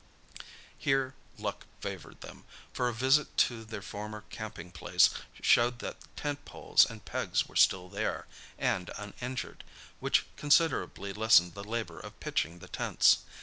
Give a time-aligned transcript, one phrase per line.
[0.79, 5.11] Here luck favoured them, for a visit to their former camping place
[5.43, 8.25] showed that tent poles and pegs were still there,
[8.57, 13.19] and uninjured—which considerably lessened the labour of pitching the tents.